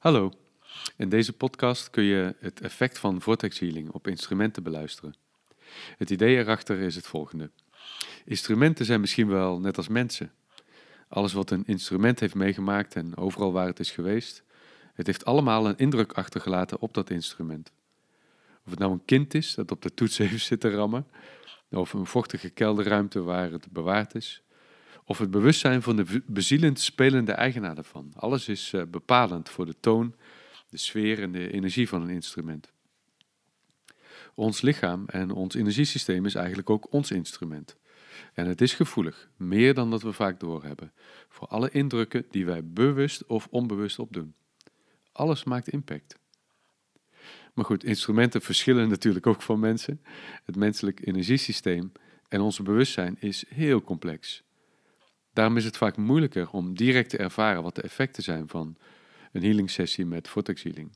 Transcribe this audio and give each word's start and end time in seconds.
Hallo, 0.00 0.32
in 0.96 1.08
deze 1.08 1.32
podcast 1.32 1.90
kun 1.90 2.02
je 2.02 2.34
het 2.38 2.60
effect 2.60 2.98
van 2.98 3.20
vortex 3.20 3.58
healing 3.58 3.90
op 3.90 4.06
instrumenten 4.06 4.62
beluisteren. 4.62 5.14
Het 5.96 6.10
idee 6.10 6.36
erachter 6.36 6.78
is 6.78 6.94
het 6.94 7.06
volgende. 7.06 7.50
Instrumenten 8.24 8.84
zijn 8.84 9.00
misschien 9.00 9.28
wel 9.28 9.58
net 9.58 9.76
als 9.76 9.88
mensen. 9.88 10.32
Alles 11.08 11.32
wat 11.32 11.50
een 11.50 11.66
instrument 11.66 12.20
heeft 12.20 12.34
meegemaakt 12.34 12.94
en 12.96 13.16
overal 13.16 13.52
waar 13.52 13.66
het 13.66 13.80
is 13.80 13.90
geweest, 13.90 14.42
het 14.94 15.06
heeft 15.06 15.24
allemaal 15.24 15.66
een 15.66 15.78
indruk 15.78 16.12
achtergelaten 16.12 16.80
op 16.80 16.94
dat 16.94 17.10
instrument. 17.10 17.72
Of 18.64 18.70
het 18.70 18.78
nou 18.78 18.92
een 18.92 19.04
kind 19.04 19.34
is 19.34 19.54
dat 19.54 19.70
op 19.70 19.82
de 19.82 19.94
toets 19.94 20.18
heeft 20.18 20.44
zitten 20.44 20.70
rammen, 20.70 21.06
of 21.70 21.92
een 21.92 22.06
vochtige 22.06 22.50
kelderruimte 22.50 23.22
waar 23.22 23.50
het 23.50 23.70
bewaard 23.70 24.14
is, 24.14 24.42
of 25.10 25.18
het 25.18 25.30
bewustzijn 25.30 25.82
van 25.82 25.96
de 25.96 26.22
bezielend 26.26 26.80
spelende 26.80 27.32
eigenaar 27.32 27.76
ervan. 27.76 28.12
Alles 28.16 28.48
is 28.48 28.72
uh, 28.72 28.82
bepalend 28.82 29.48
voor 29.48 29.66
de 29.66 29.74
toon, 29.80 30.14
de 30.68 30.76
sfeer 30.76 31.22
en 31.22 31.32
de 31.32 31.52
energie 31.52 31.88
van 31.88 32.02
een 32.02 32.10
instrument. 32.10 32.72
Ons 34.34 34.60
lichaam 34.60 35.04
en 35.06 35.30
ons 35.30 35.54
energiesysteem 35.54 36.26
is 36.26 36.34
eigenlijk 36.34 36.70
ook 36.70 36.92
ons 36.92 37.10
instrument. 37.10 37.76
En 38.34 38.46
het 38.46 38.60
is 38.60 38.74
gevoelig, 38.74 39.30
meer 39.36 39.74
dan 39.74 39.90
dat 39.90 40.02
we 40.02 40.12
vaak 40.12 40.40
doorhebben, 40.40 40.92
voor 41.28 41.46
alle 41.46 41.70
indrukken 41.70 42.24
die 42.30 42.46
wij 42.46 42.64
bewust 42.64 43.26
of 43.26 43.48
onbewust 43.50 43.98
opdoen. 43.98 44.34
Alles 45.12 45.44
maakt 45.44 45.68
impact. 45.68 46.18
Maar 47.54 47.64
goed, 47.64 47.84
instrumenten 47.84 48.42
verschillen 48.42 48.88
natuurlijk 48.98 49.26
ook 49.26 49.42
van 49.42 49.60
mensen. 49.60 50.00
Het 50.44 50.56
menselijk 50.56 51.06
energiesysteem 51.06 51.92
en 52.28 52.40
ons 52.40 52.62
bewustzijn 52.62 53.16
is 53.20 53.44
heel 53.48 53.82
complex. 53.82 54.42
Daarom 55.32 55.56
is 55.56 55.64
het 55.64 55.76
vaak 55.76 55.96
moeilijker 55.96 56.50
om 56.50 56.74
direct 56.74 57.10
te 57.10 57.16
ervaren 57.16 57.62
wat 57.62 57.74
de 57.74 57.82
effecten 57.82 58.22
zijn 58.22 58.48
van 58.48 58.76
een 59.32 59.42
healing 59.42 59.70
sessie 59.70 60.06
met 60.06 60.28
vortex 60.28 60.62
healing. 60.62 60.92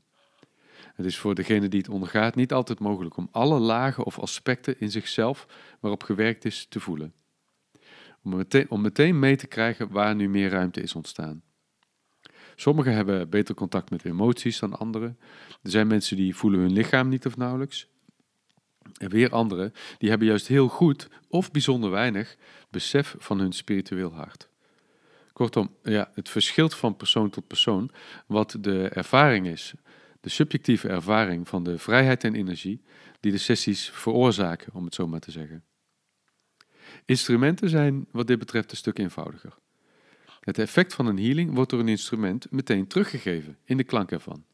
Het 0.94 1.06
is 1.06 1.18
voor 1.18 1.34
degene 1.34 1.68
die 1.68 1.80
het 1.80 1.88
ondergaat 1.88 2.34
niet 2.34 2.52
altijd 2.52 2.78
mogelijk 2.78 3.16
om 3.16 3.28
alle 3.30 3.58
lagen 3.58 4.05
of 4.05 4.18
aspecten 4.18 4.80
in 4.80 4.90
zichzelf 4.90 5.46
waarop 5.80 6.02
gewerkt 6.02 6.44
is 6.44 6.66
te 6.68 6.80
voelen. 6.80 7.14
Om 8.22 8.36
meteen, 8.36 8.70
om 8.70 8.80
meteen 8.80 9.18
mee 9.18 9.36
te 9.36 9.46
krijgen 9.46 9.90
waar 9.90 10.14
nu 10.14 10.28
meer 10.28 10.50
ruimte 10.50 10.80
is 10.80 10.94
ontstaan. 10.94 11.42
Sommigen 12.55 12.94
hebben 12.94 13.30
beter 13.30 13.55
contact 13.55 13.90
met 13.90 14.05
emoties 14.05 14.58
dan 14.58 14.78
anderen. 14.78 15.18
Er 15.62 15.70
zijn 15.70 15.86
mensen 15.86 16.16
die 16.16 16.36
voelen 16.36 16.60
hun 16.60 16.72
lichaam 16.72 17.08
niet 17.08 17.27
of 17.27 17.36
nauwelijks. 17.36 17.88
En 18.98 19.10
weer 19.10 19.30
anderen, 19.30 19.72
die 19.98 20.08
hebben 20.08 20.28
juist 20.28 20.46
heel 20.46 20.68
goed 20.68 21.08
of 21.28 21.50
bijzonder 21.50 21.90
weinig 21.90 22.36
besef 22.70 23.14
van 23.18 23.38
hun 23.38 23.52
spiritueel 23.52 24.12
hart. 24.12 24.48
Kortom, 25.32 25.74
ja, 25.82 26.10
het 26.14 26.28
verschilt 26.28 26.74
van 26.74 26.96
persoon 26.96 27.30
tot 27.30 27.46
persoon 27.46 27.90
wat 28.27 28.56
de 28.60 28.88
ervaring 28.88 29.46
is, 29.46 29.74
de 30.20 30.28
subjectieve 30.28 30.88
ervaring 30.88 31.48
van 31.48 31.64
de 31.64 31.78
vrijheid 31.78 32.24
en 32.24 32.34
energie 32.34 32.82
die 33.20 33.32
de 33.32 33.38
sessies 33.38 33.90
veroorzaken, 33.90 34.74
om 34.74 34.84
het 34.84 34.94
zo 34.94 35.06
maar 35.06 35.20
te 35.20 35.30
zeggen. 35.30 35.64
Instrumenten 37.05 37.68
zijn 37.68 38.06
wat 38.10 38.27
dit 38.27 38.38
betreft 38.38 38.70
een 38.70 38.77
stuk 38.77 38.98
eenvoudiger. 38.98 39.55
Het 40.40 40.58
effect 40.58 40.94
van 40.94 41.06
een 41.06 41.18
healing 41.18 41.55
wordt 41.55 41.70
door 41.70 41.80
een 41.80 41.88
instrument 41.88 42.50
meteen 42.50 42.86
teruggegeven 42.86 43.58
in 43.64 43.77
de 43.77 43.84
klank 43.84 44.10
ervan. 44.10 44.44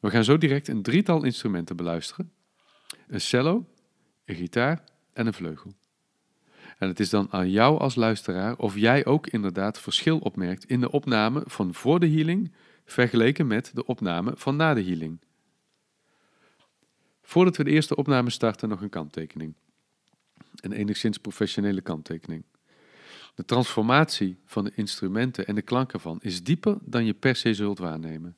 We 0.00 0.10
gaan 0.10 0.24
zo 0.24 0.38
direct 0.38 0.68
een 0.68 0.82
drietal 0.82 1.24
instrumenten 1.24 1.76
beluisteren: 1.76 2.32
een 3.06 3.20
cello, 3.20 3.64
een 4.24 4.34
gitaar 4.34 4.84
en 5.12 5.26
een 5.26 5.34
vleugel. 5.34 5.74
En 6.78 6.88
het 6.88 7.00
is 7.00 7.10
dan 7.10 7.28
aan 7.30 7.50
jou 7.50 7.78
als 7.78 7.94
luisteraar 7.94 8.56
of 8.56 8.76
jij 8.76 9.04
ook 9.04 9.26
inderdaad 9.26 9.80
verschil 9.80 10.18
opmerkt 10.18 10.64
in 10.64 10.80
de 10.80 10.90
opname 10.90 11.42
van 11.46 11.74
voor 11.74 12.00
de 12.00 12.10
healing 12.10 12.52
vergeleken 12.84 13.46
met 13.46 13.70
de 13.74 13.86
opname 13.86 14.32
van 14.36 14.56
na 14.56 14.74
de 14.74 14.84
healing. 14.84 15.20
Voordat 17.22 17.56
we 17.56 17.64
de 17.64 17.70
eerste 17.70 17.96
opname 17.96 18.30
starten, 18.30 18.68
nog 18.68 18.80
een 18.80 18.88
kanttekening. 18.88 19.54
Een 20.56 20.72
enigszins 20.72 21.18
professionele 21.18 21.80
kanttekening. 21.80 22.44
De 23.34 23.44
transformatie 23.44 24.38
van 24.44 24.64
de 24.64 24.72
instrumenten 24.74 25.46
en 25.46 25.54
de 25.54 25.62
klanken 25.62 26.00
van 26.00 26.18
is 26.22 26.42
dieper 26.42 26.78
dan 26.80 27.04
je 27.04 27.14
per 27.14 27.36
se 27.36 27.54
zult 27.54 27.78
waarnemen. 27.78 28.36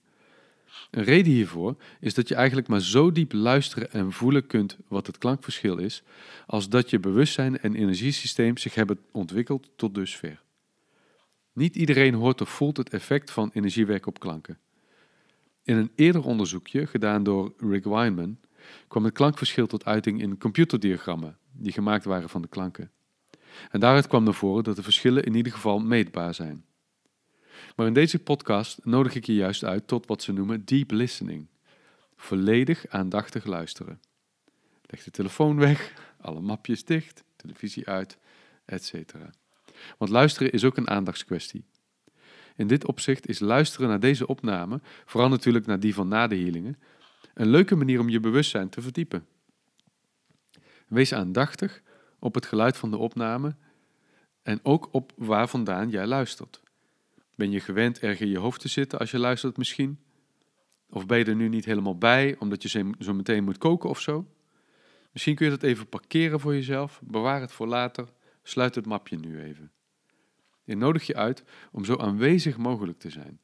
Een 0.90 1.04
reden 1.04 1.32
hiervoor 1.32 1.76
is 2.00 2.14
dat 2.14 2.28
je 2.28 2.34
eigenlijk 2.34 2.68
maar 2.68 2.80
zo 2.80 3.12
diep 3.12 3.32
luisteren 3.32 3.92
en 3.92 4.12
voelen 4.12 4.46
kunt 4.46 4.76
wat 4.88 5.06
het 5.06 5.18
klankverschil 5.18 5.78
is, 5.78 6.02
als 6.46 6.68
dat 6.68 6.90
je 6.90 7.00
bewustzijn 7.00 7.58
en 7.58 7.74
energiesysteem 7.74 8.56
zich 8.56 8.74
hebben 8.74 8.98
ontwikkeld 9.12 9.70
tot 9.76 9.94
dusver. 9.94 10.42
Niet 11.52 11.76
iedereen 11.76 12.14
hoort 12.14 12.40
of 12.40 12.48
voelt 12.48 12.76
het 12.76 12.90
effect 12.90 13.30
van 13.30 13.50
energiewerk 13.52 14.06
op 14.06 14.20
klanken. 14.20 14.58
In 15.62 15.76
een 15.76 15.90
eerder 15.94 16.24
onderzoekje, 16.24 16.86
gedaan 16.86 17.22
door 17.22 17.54
Rick 17.58 17.84
Weinman, 17.84 18.38
kwam 18.88 19.04
het 19.04 19.14
klankverschil 19.14 19.66
tot 19.66 19.84
uiting 19.84 20.20
in 20.20 20.38
computerdiagrammen 20.38 21.38
die 21.52 21.72
gemaakt 21.72 22.04
waren 22.04 22.28
van 22.28 22.42
de 22.42 22.48
klanken. 22.48 22.90
En 23.70 23.80
daaruit 23.80 24.06
kwam 24.06 24.24
naar 24.24 24.34
voren 24.34 24.64
dat 24.64 24.76
de 24.76 24.82
verschillen 24.82 25.24
in 25.24 25.34
ieder 25.34 25.52
geval 25.52 25.78
meetbaar 25.78 26.34
zijn. 26.34 26.64
Maar 27.76 27.86
in 27.86 27.92
deze 27.92 28.18
podcast 28.18 28.84
nodig 28.84 29.14
ik 29.14 29.26
je 29.26 29.34
juist 29.34 29.64
uit 29.64 29.86
tot 29.86 30.06
wat 30.06 30.22
ze 30.22 30.32
noemen 30.32 30.64
deep 30.64 30.90
listening. 30.90 31.46
Volledig 32.16 32.86
aandachtig 32.88 33.44
luisteren. 33.44 34.00
Leg 34.86 35.04
de 35.04 35.10
telefoon 35.10 35.58
weg, 35.58 35.92
alle 36.20 36.40
mapjes 36.40 36.84
dicht, 36.84 37.24
televisie 37.36 37.88
uit, 37.88 38.18
etc. 38.64 38.94
Want 39.98 40.10
luisteren 40.10 40.52
is 40.52 40.64
ook 40.64 40.76
een 40.76 40.90
aandachtskwestie. 40.90 41.64
In 42.56 42.66
dit 42.66 42.86
opzicht 42.86 43.28
is 43.28 43.38
luisteren 43.38 43.88
naar 43.88 44.00
deze 44.00 44.26
opname, 44.26 44.80
vooral 45.04 45.28
natuurlijk 45.28 45.66
naar 45.66 45.80
die 45.80 45.94
van 45.94 46.08
na 46.08 46.26
de 46.26 46.36
healingen, 46.36 46.78
een 47.34 47.48
leuke 47.48 47.76
manier 47.76 48.00
om 48.00 48.08
je 48.08 48.20
bewustzijn 48.20 48.68
te 48.68 48.82
verdiepen. 48.82 49.26
Wees 50.88 51.12
aandachtig 51.12 51.82
op 52.18 52.34
het 52.34 52.46
geluid 52.46 52.76
van 52.76 52.90
de 52.90 52.96
opname 52.96 53.56
en 54.42 54.60
ook 54.62 54.88
op 54.92 55.12
waar 55.16 55.48
vandaan 55.48 55.90
jij 55.90 56.06
luistert. 56.06 56.60
Ben 57.38 57.50
je 57.50 57.60
gewend 57.60 57.98
erg 57.98 58.20
in 58.20 58.28
je 58.28 58.38
hoofd 58.38 58.60
te 58.60 58.68
zitten 58.68 58.98
als 58.98 59.10
je 59.10 59.18
luistert 59.18 59.56
misschien? 59.56 59.98
Of 60.90 61.06
ben 61.06 61.18
je 61.18 61.24
er 61.24 61.36
nu 61.36 61.48
niet 61.48 61.64
helemaal 61.64 61.98
bij 61.98 62.36
omdat 62.38 62.62
je 62.62 62.94
zo 62.98 63.14
meteen 63.14 63.44
moet 63.44 63.58
koken 63.58 63.88
of 63.88 64.00
zo? 64.00 64.26
Misschien 65.12 65.34
kun 65.34 65.44
je 65.44 65.52
dat 65.52 65.62
even 65.62 65.88
parkeren 65.88 66.40
voor 66.40 66.54
jezelf, 66.54 67.00
bewaar 67.04 67.40
het 67.40 67.52
voor 67.52 67.66
later, 67.66 68.08
sluit 68.42 68.74
het 68.74 68.86
mapje 68.86 69.16
nu 69.16 69.42
even. 69.42 69.72
Ik 70.64 70.76
nodig 70.76 71.06
je 71.06 71.14
uit 71.14 71.44
om 71.72 71.84
zo 71.84 71.96
aanwezig 71.96 72.56
mogelijk 72.56 72.98
te 72.98 73.10
zijn. 73.10 73.40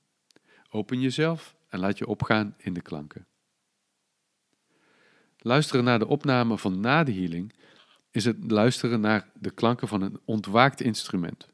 Open 0.71 1.01
jezelf 1.01 1.57
en 1.69 1.79
laat 1.79 1.99
je 1.99 2.07
opgaan 2.07 2.55
in 2.59 2.73
de 2.73 2.83
klanken. 2.83 3.27
Luisteren 5.39 5.85
naar 5.85 5.99
de 5.99 6.07
opname 6.07 6.59
van 6.59 6.81
na 6.81 7.05
de 7.05 7.13
healing 7.13 7.55
is 8.11 8.25
het 8.25 8.51
luisteren 8.51 9.01
naar 9.01 9.31
de 9.41 9.51
klanken 9.51 9.89
van 9.89 10.03
een 10.03 10.21
ontwaakt 10.25 10.81
instrument. 10.81 11.53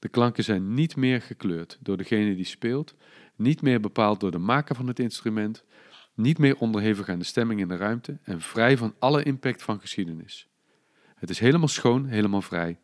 De 0.00 0.08
klanken 0.08 0.44
zijn 0.44 0.74
niet 0.74 0.96
meer 0.96 1.22
gekleurd 1.22 1.78
door 1.80 1.96
degene 1.96 2.34
die 2.34 2.44
speelt, 2.44 2.94
niet 3.36 3.62
meer 3.62 3.80
bepaald 3.80 4.20
door 4.20 4.30
de 4.30 4.38
maker 4.38 4.74
van 4.74 4.86
het 4.86 4.98
instrument, 4.98 5.64
niet 6.14 6.38
meer 6.38 6.56
onderhevig 6.56 7.08
aan 7.08 7.18
de 7.18 7.24
stemming 7.24 7.60
in 7.60 7.68
de 7.68 7.76
ruimte 7.76 8.18
en 8.22 8.40
vrij 8.40 8.76
van 8.76 8.94
alle 8.98 9.22
impact 9.22 9.62
van 9.62 9.80
geschiedenis. 9.80 10.48
Het 11.14 11.30
is 11.30 11.38
helemaal 11.38 11.68
schoon, 11.68 12.06
helemaal 12.06 12.42
vrij. 12.42 12.78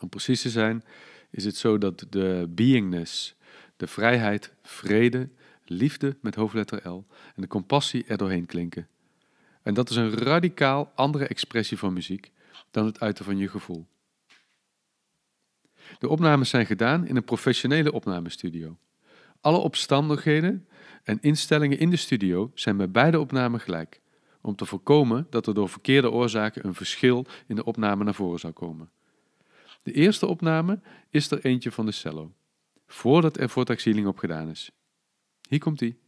Om 0.00 0.08
precies 0.08 0.42
te 0.42 0.50
zijn, 0.50 0.84
is 1.30 1.44
het 1.44 1.56
zo 1.56 1.78
dat 1.78 2.06
de 2.10 2.46
beingness, 2.48 3.36
de 3.76 3.86
vrijheid, 3.86 4.52
vrede, 4.62 5.28
liefde 5.64 6.16
met 6.20 6.34
hoofdletter 6.34 6.88
L 6.88 7.06
en 7.34 7.42
de 7.42 7.46
compassie 7.46 8.04
er 8.04 8.16
doorheen 8.16 8.46
klinken. 8.46 8.88
En 9.62 9.74
dat 9.74 9.90
is 9.90 9.96
een 9.96 10.14
radicaal 10.14 10.92
andere 10.94 11.26
expressie 11.26 11.78
van 11.78 11.92
muziek 11.92 12.30
dan 12.70 12.86
het 12.86 13.00
uiten 13.00 13.24
van 13.24 13.38
je 13.38 13.48
gevoel. 13.48 13.86
De 15.98 16.08
opnames 16.08 16.48
zijn 16.48 16.66
gedaan 16.66 17.06
in 17.06 17.16
een 17.16 17.24
professionele 17.24 17.92
opnamestudio. 17.92 18.78
Alle 19.40 19.58
omstandigheden 19.58 20.68
en 21.02 21.18
instellingen 21.20 21.78
in 21.78 21.90
de 21.90 21.96
studio 21.96 22.50
zijn 22.54 22.76
bij 22.76 22.90
beide 22.90 23.20
opnamen 23.20 23.60
gelijk, 23.60 24.00
om 24.40 24.56
te 24.56 24.66
voorkomen 24.66 25.26
dat 25.30 25.46
er 25.46 25.54
door 25.54 25.68
verkeerde 25.68 26.10
oorzaken 26.10 26.66
een 26.66 26.74
verschil 26.74 27.26
in 27.46 27.56
de 27.56 27.64
opname 27.64 28.04
naar 28.04 28.14
voren 28.14 28.38
zou 28.38 28.52
komen. 28.52 28.90
De 29.82 29.92
eerste 29.92 30.26
opname 30.26 30.80
is 31.10 31.30
er 31.30 31.44
eentje 31.44 31.72
van 31.72 31.86
de 31.86 31.92
cello, 31.92 32.32
voordat 32.86 33.38
er 33.38 33.48
vortaxieling 33.48 34.06
op 34.06 34.18
gedaan 34.18 34.48
is. 34.48 34.70
Hier 35.48 35.58
komt 35.58 35.80
ie. 35.80 35.98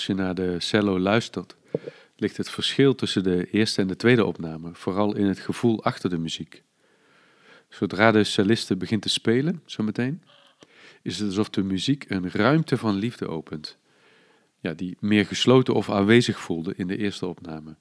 Als 0.00 0.08
je 0.08 0.14
naar 0.14 0.34
de 0.34 0.60
cello 0.60 0.98
luistert, 0.98 1.56
ligt 2.16 2.36
het 2.36 2.50
verschil 2.50 2.94
tussen 2.94 3.22
de 3.22 3.50
eerste 3.50 3.80
en 3.80 3.88
de 3.88 3.96
tweede 3.96 4.24
opname 4.24 4.74
vooral 4.74 5.16
in 5.16 5.26
het 5.26 5.38
gevoel 5.38 5.84
achter 5.84 6.10
de 6.10 6.18
muziek. 6.18 6.62
Zodra 7.68 8.10
de 8.10 8.24
celliste 8.24 8.76
begint 8.76 9.02
te 9.02 9.08
spelen, 9.08 9.62
zometeen, 9.64 10.22
is 11.02 11.18
het 11.18 11.28
alsof 11.28 11.50
de 11.50 11.62
muziek 11.62 12.10
een 12.10 12.30
ruimte 12.30 12.76
van 12.76 12.94
liefde 12.94 13.28
opent, 13.28 13.78
ja, 14.60 14.72
die 14.72 14.96
meer 15.00 15.26
gesloten 15.26 15.74
of 15.74 15.90
aanwezig 15.90 16.40
voelde 16.40 16.74
in 16.76 16.86
de 16.86 16.96
eerste 16.96 17.26
opname. 17.26 17.76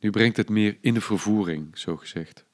Nu 0.00 0.10
brengt 0.10 0.36
het 0.36 0.48
meer 0.48 0.78
in 0.80 0.94
de 0.94 1.00
vervoering, 1.00 1.78
zo 1.78 1.96
gezegd. 1.96 2.44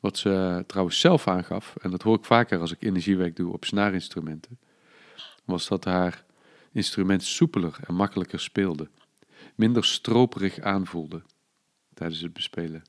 Wat 0.00 0.18
ze 0.18 0.64
trouwens 0.66 1.00
zelf 1.00 1.28
aangaf, 1.28 1.76
en 1.76 1.90
dat 1.90 2.02
hoor 2.02 2.16
ik 2.16 2.24
vaker 2.24 2.60
als 2.60 2.72
ik 2.72 2.82
energiewerk 2.82 3.36
doe 3.36 3.52
op 3.52 3.64
snaarinstrumenten, 3.64 4.58
was 5.44 5.68
dat 5.68 5.84
haar 5.84 6.25
instrument 6.76 7.22
soepeler 7.22 7.78
en 7.86 7.94
makkelijker 7.94 8.40
speelde, 8.40 8.88
minder 9.54 9.84
stroperig 9.84 10.60
aanvoelde 10.60 11.22
tijdens 11.94 12.20
het 12.20 12.32
bespelen. 12.32 12.82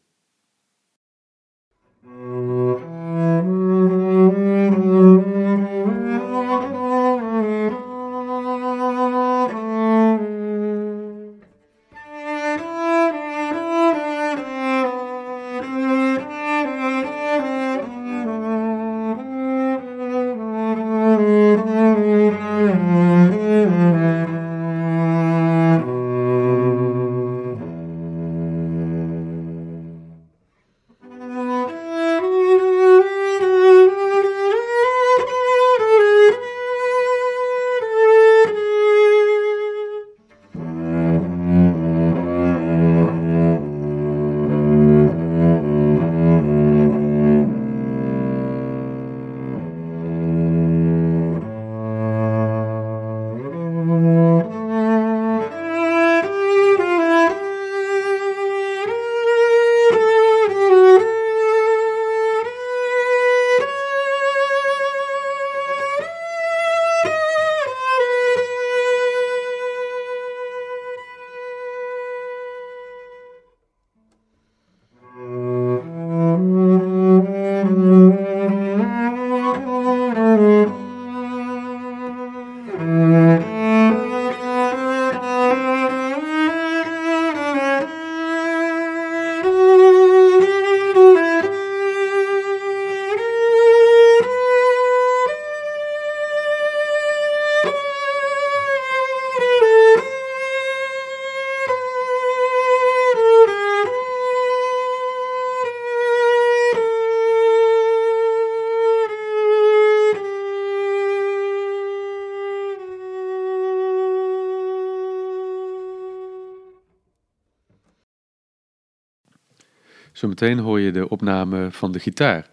Zometeen 120.18 120.60
hoor 120.60 120.80
je 120.80 120.92
de 120.92 121.10
opname 121.10 121.72
van 121.72 121.92
de 121.92 122.00
gitaar, 122.00 122.50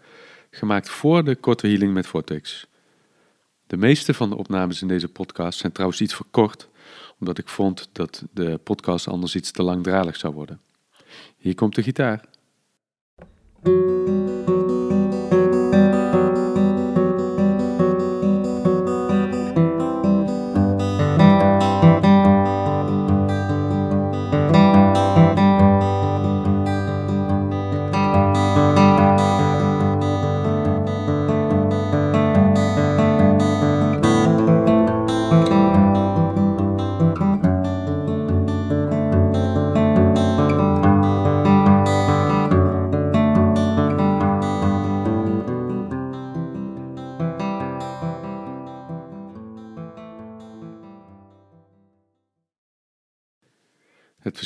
gemaakt 0.51 0.89
voor 0.89 1.25
de 1.25 1.37
korte 1.37 1.67
healing 1.67 1.93
met 1.93 2.07
Vortex. 2.07 2.67
De 3.67 3.77
meeste 3.77 4.15
van 4.15 4.29
de 4.29 4.37
opnames 4.37 4.83
in 4.83 4.89
deze 4.89 5.09
podcast 5.09 5.59
zijn 5.59 5.73
trouwens 5.73 6.01
iets 6.01 6.15
verkort, 6.15 6.69
omdat 7.21 7.39
ik 7.39 7.49
vond 7.49 7.89
dat 7.93 8.25
de 8.33 8.61
podcast 8.65 9.09
anders 9.09 9.35
iets 9.35 9.51
te 9.51 9.63
langdradig 9.63 10.17
zou 10.17 10.35
worden. 10.35 10.61
Hier 11.37 11.55
komt 11.55 11.75
de 11.75 11.83
gitaar. 11.83 12.25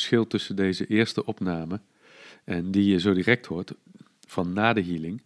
Verschil 0.09 0.27
tussen 0.27 0.57
deze 0.57 0.87
eerste 0.87 1.25
opname 1.25 1.81
en 2.45 2.71
die 2.71 2.91
je 2.91 2.99
zo 2.99 3.13
direct 3.13 3.47
hoort 3.47 3.75
van 4.27 4.53
na 4.53 4.73
de 4.73 4.83
healing 4.83 5.23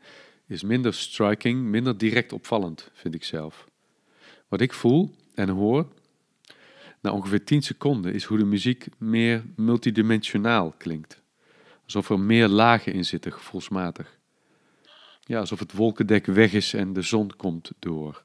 is 0.47 0.63
minder 0.63 0.95
striking, 0.95 1.63
minder 1.63 1.99
direct 1.99 2.33
opvallend, 2.33 2.91
vind 2.93 3.15
ik 3.15 3.25
zelf. 3.25 3.69
Wat 4.49 4.61
ik 4.61 4.73
voel 4.73 5.15
en 5.35 5.49
hoor 5.49 5.87
na 7.01 7.13
ongeveer 7.13 7.45
10 7.45 7.63
seconden 7.63 8.15
is 8.15 8.25
hoe 8.25 8.39
de 8.39 8.45
muziek 8.45 8.87
meer 8.99 9.45
multidimensionaal 9.57 10.75
klinkt. 10.77 11.21
Alsof 11.85 12.11
er 12.11 12.21
meer 12.21 12.49
lagen 12.49 12.93
in 12.93 13.05
zitten, 13.05 13.33
gevoelsmatig. 13.33 14.19
Ja, 15.25 15.39
alsof 15.39 15.59
het 15.59 15.73
wolkendek 15.73 16.27
weg 16.27 16.53
is 16.53 16.75
en 16.75 16.93
de 16.93 17.03
zon 17.03 17.31
komt 17.37 17.73
door. 17.79 18.25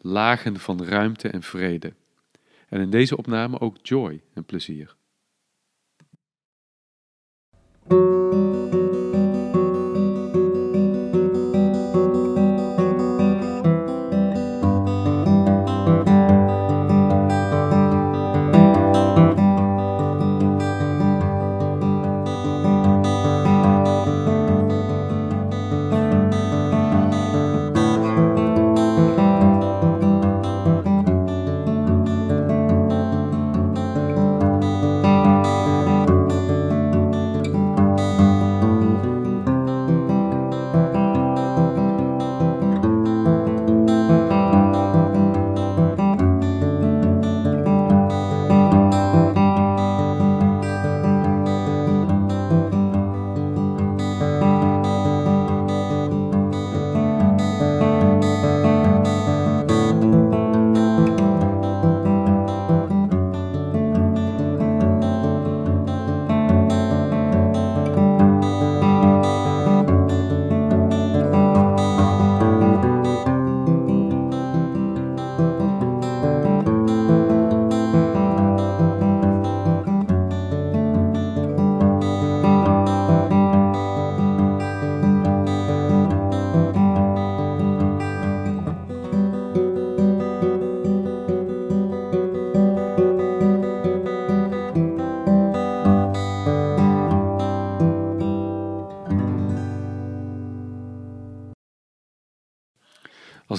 Lagen 0.00 0.60
van 0.60 0.84
ruimte 0.84 1.28
en 1.28 1.42
vrede. 1.42 1.92
En 2.68 2.80
in 2.80 2.90
deze 2.90 3.16
opname 3.16 3.60
ook 3.60 3.76
joy 3.82 4.20
en 4.34 4.44
plezier. 4.44 4.96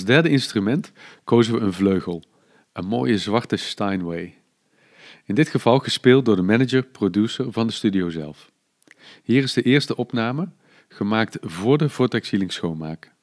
Als 0.06 0.14
derde 0.14 0.30
instrument 0.30 0.92
kozen 1.24 1.54
we 1.54 1.60
een 1.60 1.74
vleugel, 1.74 2.24
een 2.74 2.86
mooie 2.86 3.18
zwarte 3.18 3.56
Steinway. 3.56 4.36
In 5.24 5.36
dit 5.36 5.50
geval 5.50 5.80
gespeeld 5.80 6.26
door 6.26 6.36
de 6.36 6.42
manager-producer 6.42 7.52
van 7.52 7.68
de 7.68 7.74
studio 7.74 8.10
zelf. 8.10 8.52
Hier 9.24 9.44
is 9.44 9.54
de 9.54 9.62
eerste 9.62 9.96
opname, 9.96 10.50
gemaakt 10.88 11.38
voor 11.42 11.78
de 11.78 11.90
Vortex 11.90 12.30
Healing 12.30 12.52
schoonmaak. 12.52 13.15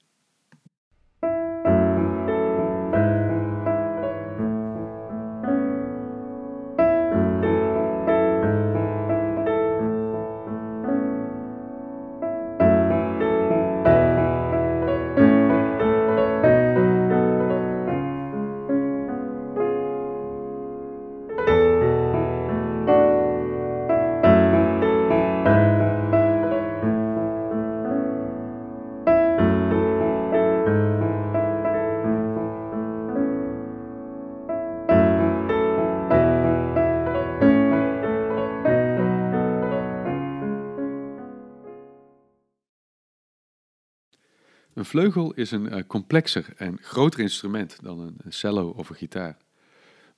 Een 44.83 44.89
vleugel 44.89 45.33
is 45.33 45.51
een 45.51 45.75
uh, 45.75 45.83
complexer 45.87 46.53
en 46.57 46.79
groter 46.81 47.21
instrument 47.21 47.79
dan 47.83 48.01
een, 48.01 48.15
een 48.19 48.33
cello 48.33 48.69
of 48.69 48.89
een 48.89 48.97
gitaar. 48.97 49.37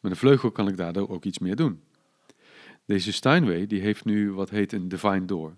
Met 0.01 0.13
een 0.13 0.19
vleugel 0.19 0.51
kan 0.51 0.69
ik 0.69 0.77
daardoor 0.77 1.09
ook 1.09 1.25
iets 1.25 1.39
meer 1.39 1.57
doen. 1.57 1.81
Deze 2.85 3.13
Steinway 3.13 3.67
die 3.67 3.81
heeft 3.81 4.05
nu 4.05 4.33
wat 4.33 4.51
heet 4.51 4.73
een 4.73 4.89
divine 4.89 5.25
door. 5.25 5.57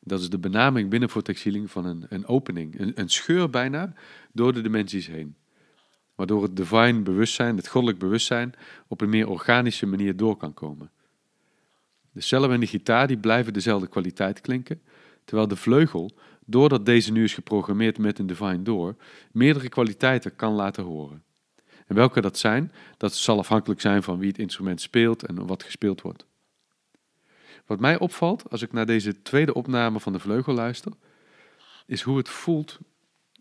Dat 0.00 0.20
is 0.20 0.30
de 0.30 0.38
benaming 0.38 0.90
binnen 0.90 1.10
voor 1.10 1.22
textieling 1.22 1.70
van 1.70 1.84
een, 1.84 2.06
een 2.08 2.26
opening, 2.26 2.80
een, 2.80 2.92
een 2.94 3.08
scheur 3.08 3.50
bijna, 3.50 3.92
door 4.32 4.52
de 4.52 4.60
dimensies 4.60 5.06
heen. 5.06 5.36
Waardoor 6.14 6.42
het 6.42 6.56
divine 6.56 7.00
bewustzijn, 7.00 7.56
het 7.56 7.68
goddelijk 7.68 7.98
bewustzijn, 7.98 8.54
op 8.86 9.00
een 9.00 9.10
meer 9.10 9.28
organische 9.28 9.86
manier 9.86 10.16
door 10.16 10.36
kan 10.36 10.54
komen. 10.54 10.90
De 12.12 12.20
cello 12.20 12.50
en 12.50 12.60
de 12.60 12.66
gitaar 12.66 13.06
die 13.06 13.18
blijven 13.18 13.52
dezelfde 13.52 13.88
kwaliteit 13.88 14.40
klinken, 14.40 14.80
terwijl 15.24 15.48
de 15.48 15.56
vleugel 15.56 16.10
doordat 16.46 16.86
deze 16.86 17.12
nu 17.12 17.24
is 17.24 17.34
geprogrammeerd 17.34 17.98
met 17.98 18.18
een 18.18 18.26
Divine 18.26 18.62
Door, 18.62 18.96
meerdere 19.32 19.68
kwaliteiten 19.68 20.36
kan 20.36 20.52
laten 20.52 20.84
horen. 20.84 21.22
En 21.86 21.94
welke 21.94 22.20
dat 22.20 22.38
zijn, 22.38 22.72
dat 22.96 23.14
zal 23.14 23.38
afhankelijk 23.38 23.80
zijn 23.80 24.02
van 24.02 24.18
wie 24.18 24.28
het 24.28 24.38
instrument 24.38 24.80
speelt 24.80 25.22
en 25.22 25.46
wat 25.46 25.62
gespeeld 25.62 26.00
wordt. 26.00 26.26
Wat 27.66 27.80
mij 27.80 27.98
opvalt 27.98 28.50
als 28.50 28.62
ik 28.62 28.72
naar 28.72 28.86
deze 28.86 29.22
tweede 29.22 29.54
opname 29.54 30.00
van 30.00 30.12
de 30.12 30.18
vleugel 30.18 30.54
luister, 30.54 30.92
is 31.86 32.02
hoe 32.02 32.16
het 32.16 32.28
voelt 32.28 32.78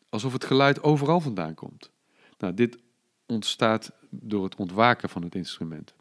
alsof 0.09 0.33
het 0.33 0.45
geluid 0.45 0.83
overal 0.83 1.19
vandaan 1.19 1.53
komt. 1.53 1.91
Nou, 2.37 2.53
dit 2.53 2.77
ontstaat 3.25 3.91
door 4.09 4.43
het 4.43 4.55
ontwaken 4.55 5.09
van 5.09 5.23
het 5.23 5.35
instrument. 5.35 5.93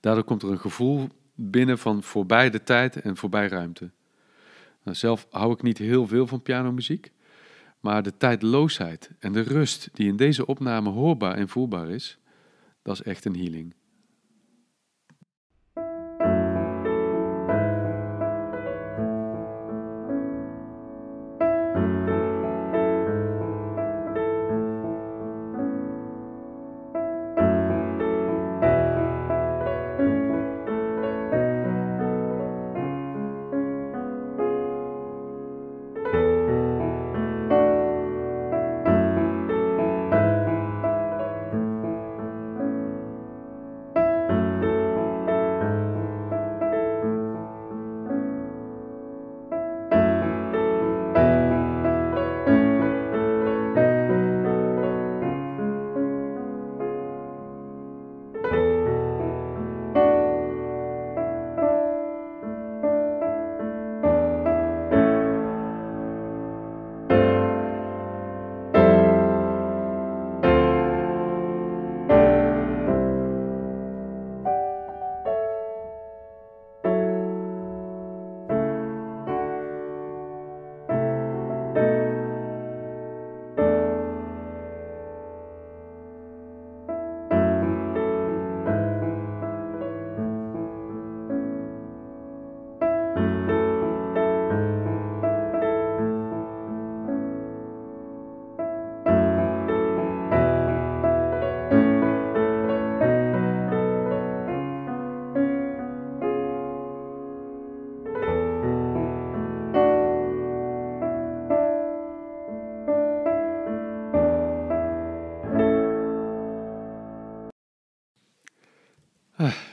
Daardoor 0.00 0.24
komt 0.24 0.42
er 0.42 0.50
een 0.50 0.60
gevoel 0.60 1.08
binnen 1.34 1.78
van 1.78 2.02
voorbij 2.02 2.50
de 2.50 2.62
tijd 2.62 3.00
en 3.00 3.16
voorbij 3.16 3.48
ruimte. 3.48 3.90
Nou, 4.84 4.96
zelf 4.96 5.26
hou 5.30 5.52
ik 5.52 5.62
niet 5.62 5.78
heel 5.78 6.06
veel 6.06 6.26
van 6.26 6.42
pianomuziek, 6.42 7.12
maar 7.80 8.02
de 8.02 8.16
tijdloosheid 8.16 9.10
en 9.18 9.32
de 9.32 9.40
rust 9.40 9.88
die 9.92 10.08
in 10.08 10.16
deze 10.16 10.46
opname 10.46 10.90
hoorbaar 10.90 11.34
en 11.34 11.48
voelbaar 11.48 11.90
is, 11.90 12.18
dat 12.82 12.94
is 12.94 13.02
echt 13.02 13.24
een 13.24 13.36
healing. 13.36 13.74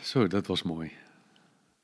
Zo, 0.09 0.27
dat 0.27 0.47
was 0.47 0.63
mooi. 0.63 0.91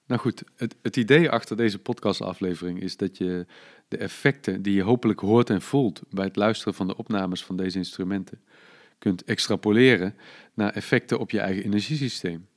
Nou 0.05 0.21
goed, 0.21 0.43
het, 0.55 0.75
het 0.81 0.97
idee 0.97 1.29
achter 1.29 1.57
deze 1.57 1.79
podcastaflevering 1.79 2.81
is 2.81 2.97
dat 2.97 3.17
je 3.17 3.45
de 3.87 3.97
effecten 3.97 4.61
die 4.61 4.73
je 4.73 4.81
hopelijk 4.81 5.19
hoort 5.19 5.49
en 5.49 5.61
voelt 5.61 6.01
bij 6.09 6.25
het 6.25 6.35
luisteren 6.35 6.73
van 6.73 6.87
de 6.87 6.97
opnames 6.97 7.43
van 7.43 7.57
deze 7.57 7.77
instrumenten 7.77 8.41
kunt 8.97 9.23
extrapoleren 9.23 10.15
naar 10.53 10.73
effecten 10.73 11.19
op 11.19 11.31
je 11.31 11.39
eigen 11.39 11.63
energiesysteem. 11.63 12.47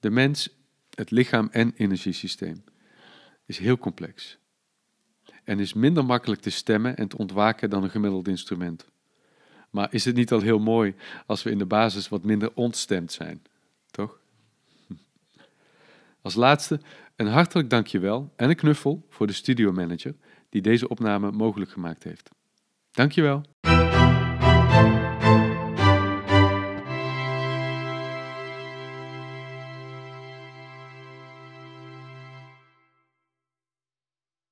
De 0.00 0.10
mens, 0.10 0.56
het 0.94 1.10
lichaam 1.10 1.48
en 1.50 1.72
energiesysteem 1.76 2.64
is 3.46 3.58
heel 3.58 3.78
complex 3.78 4.38
en 5.44 5.58
is 5.58 5.72
minder 5.72 6.04
makkelijk 6.04 6.40
te 6.40 6.50
stemmen 6.50 6.96
en 6.96 7.08
te 7.08 7.18
ontwaken 7.18 7.70
dan 7.70 7.82
een 7.82 7.90
gemiddeld 7.90 8.28
instrument. 8.28 8.88
Maar 9.70 9.94
is 9.94 10.04
het 10.04 10.14
niet 10.14 10.32
al 10.32 10.40
heel 10.40 10.58
mooi 10.58 10.94
als 11.26 11.42
we 11.42 11.50
in 11.50 11.58
de 11.58 11.66
basis 11.66 12.08
wat 12.08 12.24
minder 12.24 12.50
ontstemd 12.54 13.12
zijn, 13.12 13.42
toch? 13.90 14.21
Als 16.22 16.34
laatste 16.34 16.80
een 17.16 17.26
hartelijk 17.26 17.70
dankjewel 17.70 18.32
en 18.36 18.48
een 18.48 18.56
knuffel 18.56 19.06
voor 19.08 19.26
de 19.26 19.32
studiomanager 19.32 20.14
die 20.48 20.62
deze 20.62 20.88
opname 20.88 21.30
mogelijk 21.30 21.70
gemaakt 21.70 22.02
heeft. 22.02 22.30
Dankjewel. 22.90 23.42